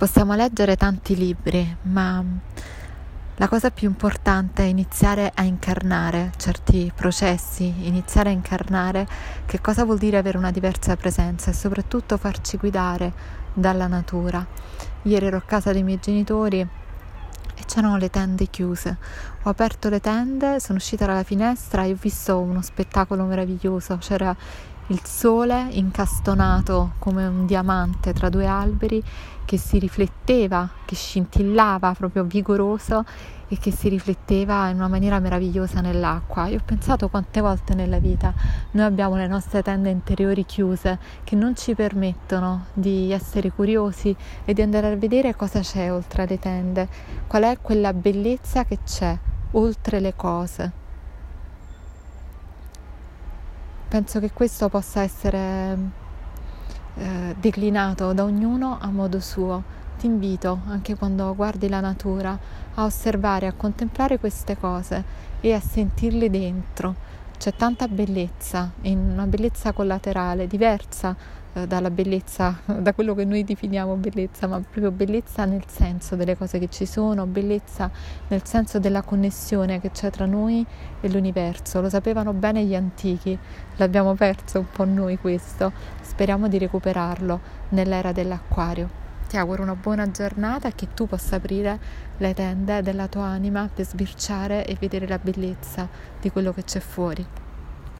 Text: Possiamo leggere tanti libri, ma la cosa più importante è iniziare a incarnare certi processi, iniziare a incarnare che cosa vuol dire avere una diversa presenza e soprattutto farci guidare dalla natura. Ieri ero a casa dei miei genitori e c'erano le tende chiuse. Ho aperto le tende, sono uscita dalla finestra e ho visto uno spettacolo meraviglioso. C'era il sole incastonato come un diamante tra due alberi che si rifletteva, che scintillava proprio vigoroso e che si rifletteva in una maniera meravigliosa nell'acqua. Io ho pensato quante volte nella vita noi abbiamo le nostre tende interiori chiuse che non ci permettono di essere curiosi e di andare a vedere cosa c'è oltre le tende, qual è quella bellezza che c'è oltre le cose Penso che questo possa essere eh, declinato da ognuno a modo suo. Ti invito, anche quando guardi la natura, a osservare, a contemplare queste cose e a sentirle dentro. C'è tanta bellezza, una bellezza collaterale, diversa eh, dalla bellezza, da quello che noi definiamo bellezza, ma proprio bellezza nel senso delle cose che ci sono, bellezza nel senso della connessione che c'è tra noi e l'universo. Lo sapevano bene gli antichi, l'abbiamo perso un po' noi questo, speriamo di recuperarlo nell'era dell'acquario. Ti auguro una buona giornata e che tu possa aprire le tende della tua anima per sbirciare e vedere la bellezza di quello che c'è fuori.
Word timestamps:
Possiamo 0.00 0.34
leggere 0.34 0.78
tanti 0.78 1.14
libri, 1.14 1.76
ma 1.82 2.24
la 3.36 3.48
cosa 3.48 3.70
più 3.70 3.86
importante 3.86 4.62
è 4.62 4.66
iniziare 4.66 5.30
a 5.34 5.42
incarnare 5.42 6.32
certi 6.38 6.90
processi, 6.94 7.66
iniziare 7.86 8.30
a 8.30 8.32
incarnare 8.32 9.06
che 9.44 9.60
cosa 9.60 9.84
vuol 9.84 9.98
dire 9.98 10.16
avere 10.16 10.38
una 10.38 10.52
diversa 10.52 10.96
presenza 10.96 11.50
e 11.50 11.52
soprattutto 11.52 12.16
farci 12.16 12.56
guidare 12.56 13.12
dalla 13.52 13.88
natura. 13.88 14.42
Ieri 15.02 15.26
ero 15.26 15.36
a 15.36 15.42
casa 15.42 15.70
dei 15.70 15.82
miei 15.82 16.00
genitori 16.00 16.60
e 16.60 17.64
c'erano 17.66 17.98
le 17.98 18.08
tende 18.08 18.46
chiuse. 18.46 18.96
Ho 19.42 19.50
aperto 19.50 19.90
le 19.90 20.00
tende, 20.00 20.60
sono 20.60 20.78
uscita 20.78 21.04
dalla 21.04 21.24
finestra 21.24 21.84
e 21.84 21.92
ho 21.92 21.98
visto 22.00 22.38
uno 22.38 22.62
spettacolo 22.62 23.24
meraviglioso. 23.24 23.98
C'era 23.98 24.34
il 24.90 25.00
sole 25.04 25.68
incastonato 25.70 26.92
come 26.98 27.24
un 27.24 27.46
diamante 27.46 28.12
tra 28.12 28.28
due 28.28 28.46
alberi 28.46 29.02
che 29.44 29.56
si 29.56 29.78
rifletteva, 29.78 30.68
che 30.84 30.96
scintillava 30.96 31.94
proprio 31.94 32.24
vigoroso 32.24 33.04
e 33.46 33.56
che 33.58 33.70
si 33.70 33.88
rifletteva 33.88 34.68
in 34.68 34.76
una 34.76 34.88
maniera 34.88 35.20
meravigliosa 35.20 35.80
nell'acqua. 35.80 36.48
Io 36.48 36.58
ho 36.58 36.62
pensato 36.64 37.08
quante 37.08 37.40
volte 37.40 37.74
nella 37.74 37.98
vita 37.98 38.34
noi 38.72 38.84
abbiamo 38.84 39.14
le 39.16 39.28
nostre 39.28 39.62
tende 39.62 39.90
interiori 39.90 40.44
chiuse 40.44 40.98
che 41.22 41.36
non 41.36 41.54
ci 41.54 41.74
permettono 41.74 42.66
di 42.72 43.12
essere 43.12 43.50
curiosi 43.50 44.14
e 44.44 44.52
di 44.52 44.62
andare 44.62 44.92
a 44.92 44.96
vedere 44.96 45.36
cosa 45.36 45.60
c'è 45.60 45.92
oltre 45.92 46.26
le 46.26 46.38
tende, 46.38 46.88
qual 47.28 47.44
è 47.44 47.58
quella 47.60 47.92
bellezza 47.92 48.64
che 48.64 48.78
c'è 48.84 49.16
oltre 49.52 50.00
le 50.00 50.14
cose 50.16 50.79
Penso 53.90 54.20
che 54.20 54.30
questo 54.30 54.68
possa 54.68 55.00
essere 55.00 55.76
eh, 56.94 57.34
declinato 57.40 58.12
da 58.12 58.22
ognuno 58.22 58.78
a 58.80 58.88
modo 58.88 59.18
suo. 59.18 59.64
Ti 59.98 60.06
invito, 60.06 60.60
anche 60.68 60.94
quando 60.94 61.34
guardi 61.34 61.68
la 61.68 61.80
natura, 61.80 62.38
a 62.74 62.84
osservare, 62.84 63.48
a 63.48 63.52
contemplare 63.52 64.20
queste 64.20 64.56
cose 64.56 65.02
e 65.40 65.52
a 65.52 65.58
sentirle 65.58 66.30
dentro. 66.30 66.94
C'è 67.40 67.54
tanta 67.54 67.88
bellezza, 67.88 68.70
una 68.82 69.24
bellezza 69.24 69.72
collaterale, 69.72 70.46
diversa 70.46 71.16
eh, 71.54 71.66
dalla 71.66 71.88
bellezza, 71.88 72.60
da 72.68 72.92
quello 72.92 73.14
che 73.14 73.24
noi 73.24 73.44
definiamo 73.44 73.94
bellezza, 73.94 74.46
ma 74.46 74.60
proprio 74.60 74.90
bellezza 74.90 75.46
nel 75.46 75.64
senso 75.66 76.16
delle 76.16 76.36
cose 76.36 76.58
che 76.58 76.68
ci 76.68 76.84
sono, 76.84 77.24
bellezza 77.24 77.90
nel 78.28 78.44
senso 78.44 78.78
della 78.78 79.00
connessione 79.00 79.80
che 79.80 79.90
c'è 79.90 80.10
tra 80.10 80.26
noi 80.26 80.66
e 81.00 81.08
l'universo. 81.08 81.80
Lo 81.80 81.88
sapevano 81.88 82.34
bene 82.34 82.62
gli 82.62 82.74
antichi, 82.74 83.38
l'abbiamo 83.76 84.12
perso 84.12 84.58
un 84.58 84.66
po' 84.70 84.84
noi 84.84 85.16
questo, 85.16 85.72
speriamo 86.02 86.46
di 86.46 86.58
recuperarlo 86.58 87.40
nell'era 87.70 88.12
dell'acquario. 88.12 88.99
Ti 89.30 89.36
auguro 89.36 89.62
una 89.62 89.76
buona 89.76 90.10
giornata 90.10 90.66
e 90.66 90.74
che 90.74 90.88
tu 90.92 91.06
possa 91.06 91.36
aprire 91.36 91.78
le 92.16 92.34
tende 92.34 92.82
della 92.82 93.06
tua 93.06 93.26
anima 93.26 93.70
per 93.72 93.86
sbirciare 93.86 94.66
e 94.66 94.76
vedere 94.76 95.06
la 95.06 95.20
bellezza 95.20 95.88
di 96.20 96.32
quello 96.32 96.52
che 96.52 96.64
c'è 96.64 96.80
fuori. 96.80 97.24